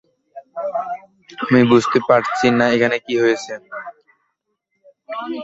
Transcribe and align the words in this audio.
আমি 1.43 1.61
বুঝতে 1.71 1.99
পারছি 2.09 2.45
না 2.57 2.65
এখানে 2.75 2.97
কি 3.05 3.15
হচ্ছে। 3.23 3.53